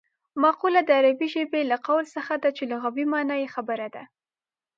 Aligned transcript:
مقوله 0.43 0.81
د 0.85 0.89
عربي 0.99 1.27
ژبې 1.35 1.61
له 1.71 1.77
قول 1.87 2.05
څخه 2.15 2.33
ده 2.43 2.49
چې 2.57 2.63
لغوي 2.71 3.05
مانا 3.13 3.35
یې 3.41 3.47
خبره 3.55 3.87
ده 3.95 4.03